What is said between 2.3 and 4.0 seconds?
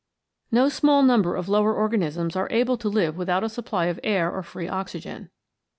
are able to live without a supply of